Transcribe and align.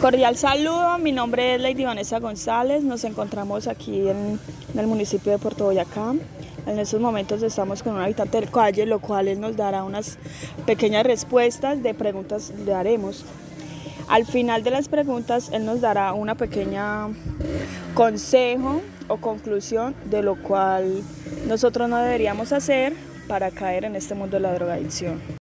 Cordial 0.00 0.36
saludo, 0.36 0.98
mi 0.98 1.10
nombre 1.10 1.54
es 1.54 1.60
Lady 1.60 1.84
Vanessa 1.84 2.20
González, 2.20 2.84
nos 2.84 3.02
encontramos 3.04 3.66
aquí 3.66 4.06
en, 4.06 4.38
el 4.76 4.86
municipio 4.86 5.32
de 5.32 5.38
Puerto 5.38 5.64
Boyacá. 5.64 6.14
En 6.66 6.78
estos 6.78 7.00
momentos 7.00 7.42
estamos 7.42 7.82
con 7.82 7.94
un 7.94 8.02
habitante 8.02 8.38
del 8.38 8.50
calle, 8.50 8.84
lo 8.84 8.98
cual 8.98 9.26
él 9.26 9.40
nos 9.40 9.56
dará 9.56 9.84
unas 9.84 10.18
pequeñas 10.66 11.06
respuestas 11.06 11.82
de 11.82 11.94
preguntas 11.94 12.52
le 12.66 12.74
haremos. 12.74 13.24
Al 14.06 14.26
final 14.26 14.62
de 14.62 14.70
las 14.70 14.88
preguntas, 14.88 15.48
él 15.50 15.64
nos 15.64 15.80
dará 15.80 16.12
una 16.12 16.34
pequeña 16.34 17.08
consejo 17.94 18.82
o 19.08 19.16
conclusión 19.16 19.94
de 20.04 20.22
lo 20.22 20.36
cual 20.36 21.02
nosotros 21.48 21.88
no 21.88 21.96
deberíamos 21.96 22.52
hacer 22.52 22.92
para 23.28 23.50
caer 23.50 23.86
en 23.86 23.96
este 23.96 24.14
mundo 24.14 24.36
de 24.36 24.40
la 24.40 24.52
drogadicción. 24.52 25.45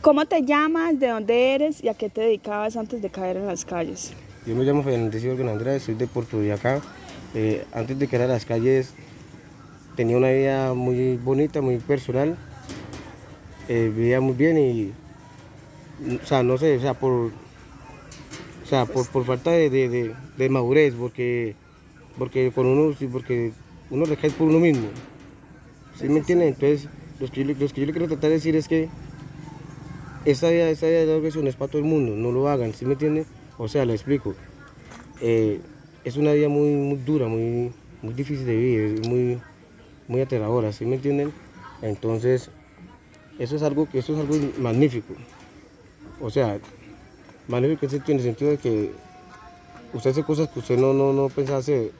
¿Cómo 0.00 0.26
te 0.26 0.42
llamas? 0.42 1.00
¿De 1.00 1.08
dónde 1.08 1.54
eres? 1.56 1.82
¿Y 1.82 1.88
a 1.88 1.94
qué 1.94 2.08
te 2.08 2.20
dedicabas 2.20 2.76
antes 2.76 3.02
de 3.02 3.10
caer 3.10 3.36
en 3.36 3.46
las 3.46 3.64
calles? 3.64 4.12
Yo 4.46 4.54
me 4.54 4.62
llamo 4.62 4.84
Fernando 4.84 5.18
Organ 5.30 5.48
Andrés, 5.48 5.82
soy 5.82 5.96
de 5.96 6.06
Puerto 6.06 6.38
Villacá. 6.38 6.80
Eh, 7.34 7.64
antes 7.72 7.98
de 7.98 8.06
caer 8.06 8.22
en 8.22 8.28
las 8.28 8.44
calles 8.44 8.94
tenía 9.96 10.16
una 10.16 10.30
vida 10.30 10.72
muy 10.74 11.16
bonita, 11.16 11.60
muy 11.60 11.78
personal. 11.78 12.36
Eh, 13.68 13.92
vivía 13.94 14.20
muy 14.20 14.34
bien 14.34 14.58
y, 14.58 14.92
o 16.22 16.26
sea, 16.26 16.44
no 16.44 16.58
sé, 16.58 16.76
o 16.76 16.80
sea, 16.80 16.94
por, 16.94 17.32
o 18.62 18.66
sea, 18.66 18.86
por, 18.86 19.08
por 19.08 19.24
falta 19.24 19.50
de, 19.50 19.68
de, 19.68 20.14
de, 20.36 20.48
madurez, 20.48 20.94
porque, 20.94 21.56
porque 22.16 22.52
con 22.54 22.66
uno, 22.66 22.94
porque 23.10 23.52
uno 23.90 24.04
recae 24.04 24.30
por 24.30 24.46
uno 24.46 24.60
mismo. 24.60 24.88
¿Sí 25.98 26.08
me 26.08 26.20
entienden? 26.20 26.48
Entonces, 26.48 26.88
los 27.18 27.32
que, 27.32 27.44
los 27.44 27.72
que 27.72 27.80
yo 27.80 27.86
le 27.86 27.92
quiero 27.92 28.06
tratar 28.06 28.30
de 28.30 28.36
decir 28.36 28.54
es 28.54 28.68
que 28.68 28.88
esta 30.24 30.50
idea, 30.50 30.70
esta 30.70 30.86
idea 30.86 31.00
de 31.00 31.06
drogación 31.06 31.46
es 31.46 31.56
para 31.56 31.70
todo 31.70 31.80
el 31.80 31.88
mundo, 31.88 32.14
no 32.14 32.32
lo 32.32 32.48
hagan, 32.48 32.72
¿sí 32.74 32.84
me 32.84 32.92
entienden? 32.92 33.26
O 33.56 33.68
sea, 33.68 33.84
le 33.84 33.94
explico. 33.94 34.34
Eh, 35.20 35.60
es 36.04 36.16
una 36.16 36.32
vida 36.32 36.48
muy, 36.48 36.70
muy 36.70 36.98
dura, 36.98 37.26
muy, 37.26 37.72
muy 38.02 38.14
difícil 38.14 38.46
de 38.46 38.56
vivir, 38.56 39.08
muy, 39.08 39.38
muy 40.06 40.20
aterradora, 40.20 40.72
¿sí 40.72 40.84
me 40.84 40.96
entienden? 40.96 41.32
Entonces, 41.82 42.50
eso 43.38 43.56
es 43.56 43.62
algo, 43.62 43.86
eso 43.92 44.14
es 44.14 44.18
algo 44.18 44.34
magnífico. 44.58 45.14
O 46.20 46.30
sea, 46.30 46.58
magnífico 47.46 47.86
en 47.86 48.16
el 48.16 48.22
sentido 48.22 48.50
de 48.50 48.58
que 48.58 48.92
usted 49.92 50.10
hace 50.10 50.24
cosas 50.24 50.48
que 50.48 50.58
usted 50.58 50.78
no, 50.78 50.92
no, 50.92 51.12
no 51.12 51.28
pensaba 51.28 51.58
hacer 51.58 51.92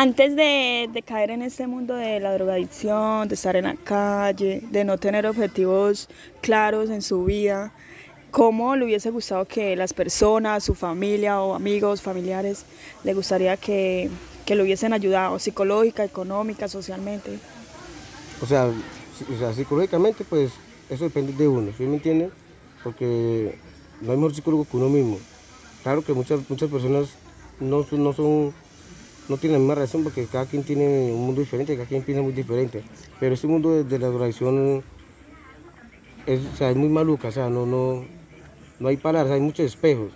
antes 0.00 0.34
de, 0.34 1.04
caer 1.04 1.30
en 1.30 1.42
este 1.42 1.66
mundo 1.66 1.94
de 1.94 2.20
la 2.20 2.32
drogadicción, 2.32 3.28
de 3.28 3.34
estar 3.34 3.54
en 3.56 3.64
la 3.64 3.74
calle, 3.74 4.62
de 4.70 4.82
no 4.82 4.96
tener 4.96 5.26
objetivos 5.26 6.08
claros 6.40 6.88
en 6.88 7.02
su 7.02 7.26
vida, 7.26 7.70
¿cómo 8.30 8.76
le 8.76 8.86
hubiese 8.86 9.10
gustado 9.10 9.44
que 9.44 9.76
las 9.76 9.92
personas, 9.92 10.64
su 10.64 10.74
familia 10.74 11.42
o 11.42 11.54
amigos, 11.54 12.00
familiares, 12.00 12.64
le 13.04 13.12
gustaría 13.12 13.58
que, 13.58 14.08
que 14.46 14.54
lo 14.54 14.62
hubiesen 14.62 14.94
ayudado 14.94 15.38
psicológica, 15.38 16.02
económica, 16.02 16.66
socialmente? 16.66 17.38
O 18.40 18.46
sea, 18.46 18.68
o 18.68 19.38
sea, 19.38 19.52
psicológicamente, 19.52 20.24
pues 20.24 20.52
eso 20.88 21.04
depende 21.04 21.34
de 21.34 21.46
uno, 21.46 21.72
¿sí 21.76 21.82
me 21.82 21.96
entienden? 21.96 22.30
Porque 22.82 23.54
no 24.00 24.12
hay 24.12 24.16
mejor 24.16 24.34
psicólogo 24.34 24.64
que 24.64 24.78
uno 24.78 24.88
mismo. 24.88 25.18
Claro 25.82 26.02
que 26.02 26.14
muchas, 26.14 26.40
muchas 26.48 26.70
personas 26.70 27.10
no, 27.60 27.86
no 27.90 28.12
son 28.14 28.54
no 29.30 29.36
tiene 29.36 29.52
la 29.54 29.58
misma 29.60 29.76
razón 29.76 30.02
porque 30.02 30.26
cada 30.26 30.44
quien 30.44 30.64
tiene 30.64 31.12
un 31.12 31.24
mundo 31.24 31.40
diferente, 31.40 31.76
cada 31.76 31.86
quien 31.86 32.02
piensa 32.02 32.20
muy 32.20 32.32
diferente. 32.32 32.82
Pero 33.20 33.34
este 33.34 33.46
mundo 33.46 33.84
de, 33.84 33.98
la 34.00 34.08
adoración 34.08 34.82
es, 36.26 36.40
muy 36.76 36.88
maluca, 36.88 37.28
o 37.28 37.32
sea, 37.32 37.48
no, 37.48 37.64
no, 37.64 38.04
no 38.80 38.88
hay 38.88 38.96
palabras, 38.96 39.32
hay 39.32 39.40
muchos 39.40 39.66
espejos. 39.66 40.10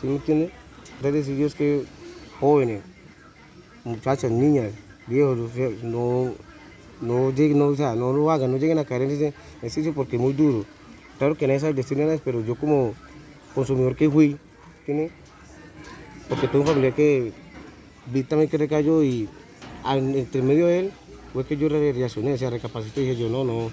¿Sí 0.00 0.06
me 0.06 0.14
entiendes? 0.14 0.52
Entonces 0.96 1.36
Dios 1.36 1.56
que 1.56 1.82
jóvenes, 2.38 2.82
muchachas, 3.82 4.30
niñas, 4.30 4.70
viejos, 5.08 5.36
no, 5.82 6.34
no, 7.00 7.32
no, 7.32 7.94
no 7.96 8.12
lo 8.12 8.30
hagan, 8.30 8.52
no 8.52 8.58
lleguen 8.58 8.78
a 8.78 8.84
caer 8.84 9.02
en 9.02 9.10
ese 9.10 9.34
ejercicio 9.58 9.92
porque 9.92 10.14
es 10.14 10.22
muy 10.22 10.34
duro. 10.34 10.64
Claro 11.18 11.36
que 11.36 11.48
nadie 11.48 11.58
sabe 11.58 11.70
el 11.70 11.76
destino 11.76 12.06
pero 12.24 12.44
yo 12.44 12.54
como 12.54 12.94
consumidor 13.56 13.96
que 13.96 14.08
fui, 14.08 14.36
¿tiene? 14.86 15.10
porque 16.28 16.46
tengo 16.46 16.60
un 16.60 16.66
familiar 16.68 16.94
que 16.94 17.32
también 18.28 18.50
que 18.50 18.58
recayó 18.58 19.02
y 19.02 19.28
entre 19.86 20.42
medio 20.42 20.66
de 20.66 20.80
él 20.80 20.92
fue 21.32 21.44
que 21.44 21.56
yo 21.56 21.68
reaccioné, 21.68 22.34
o 22.34 22.38
sea, 22.38 22.50
recapacité 22.50 23.02
y 23.02 23.08
dije 23.08 23.20
yo 23.20 23.28
no, 23.28 23.44
no, 23.44 23.70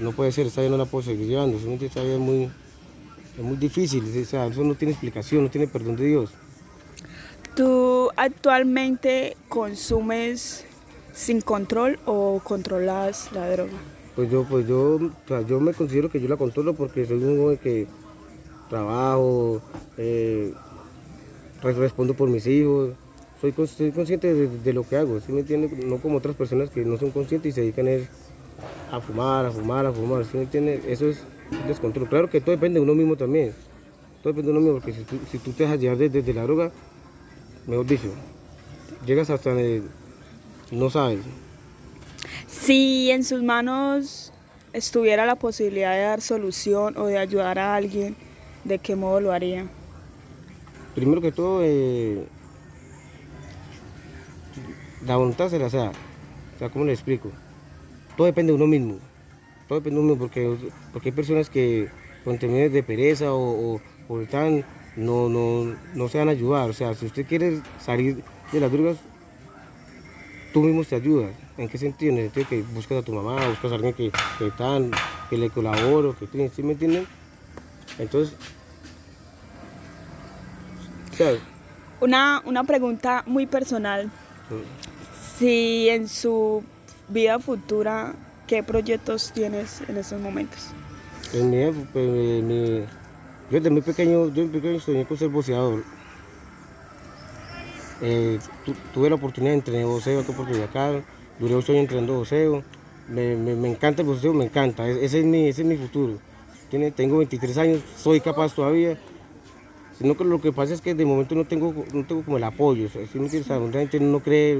no 0.00 0.12
puede 0.12 0.32
ser, 0.32 0.46
esta 0.46 0.60
vida 0.60 0.70
no 0.70 0.76
la 0.76 0.86
puedo 0.86 1.04
seguir 1.04 1.26
llevando, 1.26 1.58
esta 1.58 2.02
es 2.02 2.18
muy, 2.18 2.44
es 2.44 3.44
muy 3.44 3.56
difícil, 3.56 4.04
o 4.04 4.24
sea, 4.24 4.46
eso 4.46 4.64
no 4.64 4.74
tiene 4.74 4.92
explicación, 4.92 5.44
no 5.44 5.50
tiene 5.50 5.66
perdón 5.66 5.96
de 5.96 6.06
Dios. 6.06 6.30
¿Tú 7.54 8.10
actualmente 8.16 9.36
consumes 9.48 10.64
sin 11.12 11.40
control 11.40 11.98
o 12.06 12.40
controlas 12.42 13.30
la 13.32 13.50
droga? 13.50 13.72
Pues 14.14 14.30
yo, 14.30 14.44
pues 14.44 14.66
yo, 14.66 14.98
yo 15.48 15.60
me 15.60 15.72
considero 15.74 16.10
que 16.10 16.20
yo 16.20 16.28
la 16.28 16.36
controlo 16.36 16.74
porque 16.74 17.06
soy 17.06 17.22
un 17.22 17.38
joven 17.38 17.58
que 17.58 17.86
trabajo, 18.68 19.60
eh, 19.98 20.54
respondo 21.62 22.14
por 22.14 22.28
mis 22.28 22.46
hijos, 22.46 22.90
soy, 23.40 23.52
consciente 23.52 24.34
de, 24.34 24.72
lo 24.72 24.86
que 24.86 24.96
hago, 24.96 25.18
¿sí 25.20 25.32
me 25.32 25.40
entiende? 25.40 25.68
No 25.86 25.96
como 25.96 26.18
otras 26.18 26.36
personas 26.36 26.68
que 26.68 26.84
no 26.84 26.98
son 26.98 27.10
conscientes 27.10 27.50
y 27.50 27.54
se 27.54 27.60
dedican 27.62 27.88
a 28.92 29.00
fumar, 29.00 29.46
a 29.46 29.50
fumar, 29.50 29.86
a 29.86 29.92
fumar, 29.92 30.24
¿sí 30.24 30.36
me 30.36 30.42
entiende? 30.42 30.82
Eso 30.86 31.08
es 31.08 31.22
descontrol. 31.66 32.08
Claro 32.08 32.28
que 32.28 32.40
todo 32.40 32.50
depende 32.52 32.78
de 32.78 32.84
uno 32.84 32.94
mismo 32.94 33.16
también. 33.16 33.54
Todo 34.22 34.34
depende 34.34 34.52
de 34.52 34.58
uno 34.58 34.60
mismo, 34.60 34.80
porque 34.80 34.92
si 35.30 35.38
tú, 35.38 35.52
te 35.52 35.62
dejas 35.62 35.80
llevar 35.80 35.96
desde, 35.96 36.34
la 36.34 36.42
droga, 36.42 36.70
mejor 37.66 37.86
dicho, 37.86 38.12
llegas 39.06 39.30
hasta 39.30 39.50
donde 39.50 39.82
no 40.70 40.90
sabes. 40.90 41.20
Si 42.46 43.10
en 43.10 43.24
sus 43.24 43.42
manos 43.42 44.34
estuviera 44.74 45.24
la 45.24 45.36
posibilidad 45.36 45.94
de 45.94 46.02
dar 46.02 46.20
solución 46.20 46.98
o 46.98 47.06
de 47.06 47.16
ayudar 47.16 47.58
a 47.58 47.74
alguien, 47.74 48.16
¿de 48.64 48.78
qué 48.78 48.96
modo 48.96 49.20
lo 49.20 49.32
haría? 49.32 49.66
Primero 50.94 51.22
que 51.22 51.32
todo, 51.32 51.62
eh, 51.64 52.26
la 55.06 55.16
voluntad 55.16 55.48
se 55.48 55.58
la 55.58 55.70
sea. 55.70 55.90
O 56.54 56.58
sea, 56.58 56.68
¿cómo 56.70 56.84
le 56.84 56.92
explico? 56.92 57.30
Todo 58.16 58.26
depende 58.26 58.52
de 58.52 58.56
uno 58.56 58.66
mismo. 58.66 58.98
Todo 59.68 59.80
depende 59.80 59.96
de 59.98 60.02
uno 60.02 60.12
mismo 60.12 60.26
porque, 60.26 60.70
porque 60.92 61.08
hay 61.08 61.14
personas 61.14 61.48
que 61.50 61.88
con 62.24 62.38
términos 62.38 62.72
de 62.72 62.82
pereza 62.82 63.32
o, 63.32 63.80
o, 64.08 64.20
no, 64.96 65.28
no, 65.28 65.76
no 65.94 66.08
se 66.08 66.18
van 66.18 66.28
a 66.28 66.32
ayudar. 66.32 66.68
O 66.68 66.72
sea, 66.72 66.94
si 66.94 67.06
usted 67.06 67.26
quiere 67.26 67.60
salir 67.78 68.22
de 68.52 68.60
las 68.60 68.70
drogas, 68.70 68.98
tú 70.52 70.62
mismo 70.62 70.84
te 70.84 70.96
ayudas. 70.96 71.30
¿En 71.56 71.68
qué 71.68 71.78
sentido? 71.78 72.12
En 72.12 72.18
el 72.18 72.24
sentido 72.24 72.48
que 72.48 72.62
buscas 72.74 72.98
a 72.98 73.02
tu 73.02 73.12
mamá, 73.12 73.46
buscas 73.48 73.72
a 73.72 73.74
alguien 73.76 73.94
que, 73.94 74.10
que, 74.38 74.52
que 75.30 75.38
le 75.38 75.50
colabore, 75.50 76.12
que 76.18 76.50
¿sí 76.50 76.62
me 76.62 76.72
entienden? 76.72 77.06
Entonces, 77.98 78.34
Una, 82.00 82.42
una 82.46 82.64
pregunta 82.64 83.22
muy 83.26 83.46
personal. 83.46 84.10
Si 85.38 85.88
en 85.88 86.08
su 86.08 86.62
vida 87.08 87.38
futura, 87.38 88.14
¿qué 88.46 88.62
proyectos 88.62 89.32
tienes 89.32 89.80
en 89.88 89.96
estos 89.96 90.20
momentos? 90.20 90.68
En 91.32 91.50
mi, 91.50 91.56
pues, 91.92 92.88
yo 93.50 93.56
desde 93.58 93.70
muy 93.70 93.82
pequeño, 93.82 94.28
yo 94.32 94.50
pequeño 94.50 94.80
soñé 94.80 95.04
con 95.04 95.16
ser 95.16 95.28
boxeador. 95.28 95.82
Eh, 98.02 98.38
tuve 98.94 99.08
la 99.10 99.16
oportunidad 99.16 99.52
de 99.52 99.58
entrenar 99.58 99.86
boxeo 99.86 100.20
acá 100.20 100.32
por 100.32 100.48
acá, 100.48 101.02
duré 101.38 101.54
ocho 101.54 101.72
años 101.72 101.82
entrenando 101.82 102.14
boxeo. 102.14 102.62
Me, 103.08 103.32
encanta 103.68 104.02
el 104.02 104.08
boxeo, 104.08 104.32
me 104.32 104.44
encanta, 104.44 104.88
ese 104.88 105.18
es 105.18 105.24
mi, 105.24 105.48
ese 105.48 105.62
es 105.62 105.68
mi 105.68 105.76
futuro. 105.76 106.18
Tengo 106.70 107.18
23 107.18 107.58
años, 107.58 107.82
soy 107.96 108.20
capaz 108.20 108.54
todavía. 108.54 108.96
Sino 110.00 110.16
que 110.16 110.24
lo 110.24 110.40
que 110.40 110.50
pasa 110.50 110.72
es 110.72 110.80
que 110.80 110.94
de 110.94 111.04
momento 111.04 111.34
no 111.34 111.44
tengo, 111.44 111.74
no 111.92 112.04
tengo 112.04 112.22
como 112.22 112.38
el 112.38 112.44
apoyo. 112.44 112.88
Mucha 113.14 113.58
gente 113.70 114.00
no 114.00 114.20
cree 114.20 114.58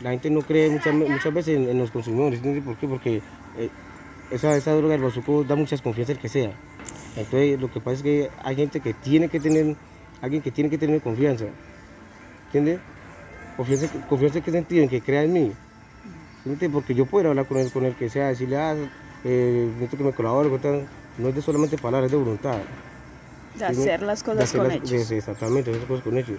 la 0.00 0.10
gente 0.10 0.30
no 0.30 0.40
cree 0.40 0.70
muchas, 0.70 0.94
muchas 0.94 1.34
veces 1.34 1.68
en, 1.68 1.78
los 1.78 1.90
consumidores. 1.90 2.40
¿Por 2.40 2.76
qué? 2.76 2.88
Porque 2.88 3.16
eh, 3.58 3.68
esa, 4.30 4.56
esa, 4.56 4.72
droga 4.72 4.92
del 4.92 5.02
bazuco 5.02 5.44
da 5.44 5.54
muchas 5.56 5.82
confianza 5.82 6.12
el 6.12 6.18
que 6.18 6.28
sea. 6.28 6.52
Entonces 7.16 7.60
lo 7.60 7.70
que 7.70 7.80
pasa 7.80 7.96
es 7.96 8.02
que 8.02 8.30
hay 8.42 8.56
gente 8.56 8.80
que 8.80 8.94
tiene 8.94 9.28
que 9.28 9.40
tener, 9.40 9.76
alguien 10.22 10.42
que 10.42 10.50
tiene 10.50 10.70
que 10.70 10.78
tener 10.78 11.02
confianza. 11.02 11.46
¿Entiendes? 12.46 12.80
Confianza, 13.56 14.38
en 14.38 14.44
qué 14.44 14.50
sentido, 14.50 14.82
en 14.82 14.88
que 14.88 15.02
crea 15.02 15.22
en 15.22 15.32
mí. 15.32 15.52
Porque 16.72 16.94
yo 16.94 17.04
puedo 17.04 17.28
hablar 17.28 17.46
con 17.46 17.58
él, 17.58 17.70
con 17.70 17.84
el 17.84 17.94
que 17.94 18.08
sea, 18.08 18.28
decirle, 18.28 18.56
ah, 18.56 18.74
eh, 19.24 19.88
que 19.90 20.02
me 20.02 20.12
colabore, 20.12 20.48
no 21.18 21.28
es 21.28 21.34
de 21.34 21.42
solamente 21.42 21.76
palabras, 21.76 22.06
es 22.06 22.12
de 22.12 22.16
voluntad. 22.16 22.56
De 23.58 23.64
hacer 23.64 24.02
las 24.02 24.22
cosas 24.22 24.52
con 24.52 24.70
hechos. 24.70 25.10
exactamente, 25.10 25.70
hacer 25.70 25.80
las 25.82 25.88
cosas 25.88 26.04
con 26.04 26.18
hechos. 26.18 26.36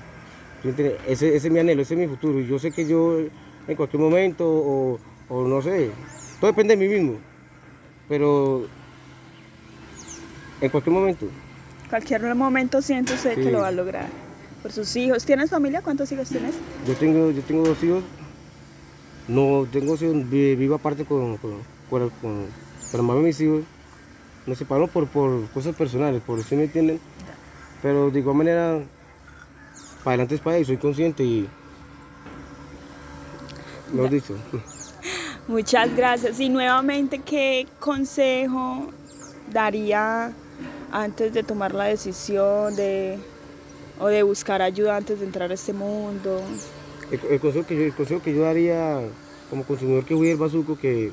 Ese, 0.64 0.98
ese 1.08 1.36
es 1.36 1.52
mi 1.52 1.60
anhelo, 1.60 1.82
ese 1.82 1.94
es 1.96 2.00
mi 2.00 2.08
futuro. 2.08 2.40
Yo 2.40 2.58
sé 2.60 2.72
que 2.72 2.88
yo 2.88 3.20
en 3.68 3.76
cualquier 3.76 4.02
momento 4.02 4.48
o, 4.48 5.00
no 5.48 5.62
sé, 5.62 5.90
todo 6.40 6.52
depende 6.52 6.76
de 6.76 6.88
mí 6.88 6.94
mismo. 6.94 7.18
Pero 8.08 8.66
En 10.62 10.70
cualquier 10.70 10.94
momento. 10.94 11.26
Cualquier 11.90 12.36
momento 12.36 12.78
usted 12.78 13.36
que 13.36 13.52
lo 13.52 13.60
va 13.62 13.68
a 13.68 13.72
lograr. 13.72 14.08
Por 14.62 14.72
sus 14.72 14.96
hijos. 14.96 15.26
¿Tienes 15.26 15.50
familia? 15.50 15.82
¿Cuántos 15.82 16.12
hijos 16.12 16.30
tienes? 16.30 16.54
Yo 16.88 16.94
tengo, 16.96 17.32
yo 17.32 17.42
tengo 17.42 17.64
dos 17.66 17.84
hijos. 17.84 18.04
No, 19.28 19.66
tengo 19.72 19.96
hijos, 19.96 20.30
vi- 20.30 20.56
vivo 20.56 20.76
aparte 20.76 21.04
con, 21.06 21.38
con, 21.38 21.54
con, 21.90 22.10
con- 22.10 22.12
con 22.22 22.48
la 22.94 23.02
mamá 23.02 23.16
de 23.20 23.26
mis 23.26 23.42
hijos. 23.42 23.64
Nos 24.46 24.58
separamos 24.58 24.90
por, 24.90 25.08
por 25.08 25.48
cosas 25.50 25.76
personales, 25.76 26.22
por 26.22 26.40
eso 26.40 26.56
me 26.56 26.64
entienden. 26.64 27.00
Pero 27.82 28.10
de 28.10 28.20
igual 28.20 28.38
manera, 28.38 28.80
para 30.04 30.14
adelante 30.14 30.36
es 30.36 30.42
para 30.42 30.58
ahí, 30.58 30.66
soy 30.66 30.78
consciente 30.78 31.24
y. 31.24 31.48
Mejor 33.94 34.10
dicho. 34.10 34.36
Muchas 35.48 35.96
gracias. 35.96 36.40
Y 36.40 36.50
nuevamente, 36.50 37.20
¿qué 37.20 37.68
consejo 37.80 38.90
daría 39.52 40.32
antes 40.92 41.34
de 41.34 41.44
tomar 41.44 41.74
la 41.74 41.86
decisión 41.86 42.76
de 42.76 43.20
o 44.00 44.08
de 44.08 44.24
buscar 44.24 44.62
ayuda 44.62 44.98
antes 44.98 45.20
de 45.20 45.26
entrar 45.26 45.52
a 45.52 45.54
este 45.54 45.74
mundo? 45.74 46.42
El, 47.12 47.20
el 47.30 47.40
consejo 47.40 47.68
que 47.68 47.76
yo, 47.76 47.84
el 47.84 47.94
consejo 47.94 48.22
que 48.22 48.34
yo 48.34 48.44
daría 48.44 49.02
como 49.50 49.64
consumidor 49.64 50.06
que 50.06 50.14
voy 50.14 50.32
al 50.32 50.38
bazuco 50.38 50.78
que 50.78 51.12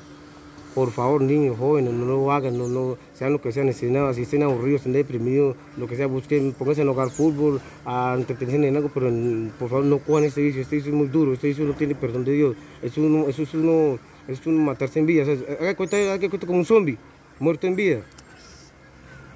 por 0.79 0.93
favor 0.93 1.21
niños, 1.23 1.57
jóvenes, 1.59 1.93
no 1.93 2.07
lo 2.07 2.31
hagan, 2.31 2.57
no, 2.57 2.97
sean 3.13 3.33
lo 3.33 3.41
que 3.41 3.51
sean, 3.51 3.69
estén, 3.69 3.97
si 4.15 4.23
estén 4.23 4.45
aburridos, 4.45 4.83
estén 4.83 4.93
deprimidos, 4.93 5.57
lo 5.77 5.89
que 5.89 5.97
sea, 5.97 6.07
busquen, 6.07 6.53
pónganse 6.53 6.83
a 6.83 6.87
jugar 6.87 7.11
fútbol, 7.11 7.61
a 7.85 8.15
entretenerse 8.17 8.69
en 8.69 8.77
algo, 8.77 8.89
pero 8.95 9.11
por 9.59 9.71
favor 9.71 9.85
no 9.85 9.99
cojan 9.99 10.23
este 10.23 10.41
vicio, 10.41 10.63
este 10.63 10.77
vicio 10.77 10.93
es 10.93 10.97
muy 10.97 11.09
duro, 11.09 11.33
este 11.33 11.49
vicio 11.49 11.65
no 11.65 11.73
tiene 11.73 11.97
perdón 11.97 12.25
de 12.25 12.31
Dios, 12.31 12.55
eso 12.81 13.01
es 13.01 13.07
uno, 13.11 13.29
eso 13.29 13.43
es 13.43 14.47
uno, 14.47 14.63
matarse 14.63 15.01
en 15.01 15.07
vida, 15.07 15.25
o 15.25 15.63
haga 15.63 15.75
cuenta, 15.75 15.97
haga 15.97 16.29
cuenta 16.29 16.47
como 16.47 16.61
un 16.61 16.65
zombie, 16.65 16.97
muerto 17.41 17.67
en 17.67 17.75
vida. 17.75 18.03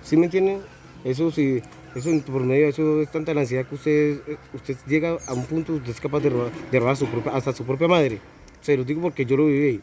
¿Sí 0.04 0.16
me 0.16 0.26
entienden? 0.26 0.60
Eso 1.02 1.32
sí, 1.32 1.60
eso 1.96 2.08
por 2.24 2.44
medio 2.44 2.66
de 2.66 2.70
eso 2.70 3.02
es 3.02 3.10
tanta 3.10 3.34
la 3.34 3.40
ansiedad 3.40 3.66
que 3.66 3.74
usted, 3.74 4.20
usted 4.54 4.76
llega 4.86 5.16
a 5.26 5.32
un 5.32 5.44
punto 5.46 5.72
usted 5.72 5.90
es 5.90 6.00
capaz 6.00 6.20
de 6.20 6.30
robar, 6.30 6.52
de 6.70 6.78
robar 6.78 6.96
su 6.96 7.06
propia- 7.06 7.32
hasta 7.32 7.52
su 7.52 7.64
propia 7.64 7.88
madre. 7.88 8.20
Se 8.60 8.76
lo 8.76 8.84
digo 8.84 9.02
porque 9.02 9.26
yo 9.26 9.36
lo 9.36 9.46
viví. 9.46 9.80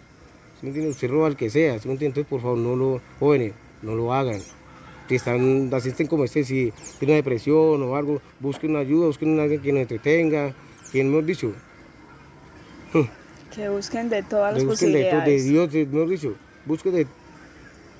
¿Sí 0.59 0.65
me 0.65 0.67
entiende? 0.69 0.91
Usted 0.91 1.09
roba 1.09 1.27
al 1.27 1.37
que 1.37 1.49
sea, 1.49 1.79
¿sí 1.79 1.87
me 1.87 1.93
entiende? 1.93 2.19
Entonces, 2.19 2.29
por 2.29 2.41
favor, 2.41 2.57
no 2.57 2.75
lo, 2.75 3.01
jóvenes, 3.19 3.53
no 3.81 3.95
lo 3.95 4.13
hagan. 4.13 4.39
Si 5.07 5.15
están, 5.15 5.69
asisten 5.73 6.05
como 6.07 6.23
este, 6.25 6.43
si 6.43 6.71
tienen 6.99 7.13
una 7.13 7.15
depresión 7.15 7.81
o 7.81 7.95
algo, 7.95 8.21
busquen 8.39 8.71
una 8.71 8.79
ayuda, 8.79 9.07
busquen 9.07 9.39
a 9.39 9.43
alguien 9.43 9.61
que 9.61 9.71
nos 9.71 9.81
entretenga, 9.81 10.53
quien 10.91 11.09
mejor 11.09 11.25
dicho, 11.25 11.53
Que 13.55 13.69
busquen 13.69 14.09
de 14.09 14.21
todas 14.23 14.53
las 14.53 14.61
de 14.63 14.67
busquen 14.69 14.91
de, 14.93 14.99
to- 14.99 15.05
de 15.05 15.11
posibilidades. 15.21 15.45
Dios, 15.45 15.71
de, 15.71 15.85
mejor 15.85 16.09
dicho, 16.09 16.33
busquen 16.65 16.93
de, 16.93 17.07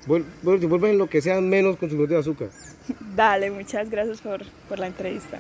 vuel- 0.07 0.25
vuel- 0.43 0.67
vuelvan 0.67 0.97
lo 0.97 1.07
que 1.09 1.21
sea 1.21 1.39
menos 1.41 1.77
consumidor 1.77 2.09
de 2.09 2.17
azúcar. 2.17 2.49
Dale, 3.15 3.49
muchas 3.49 3.89
gracias 3.89 4.21
por, 4.21 4.41
por 4.67 4.77
la 4.79 4.87
entrevista. 4.87 5.39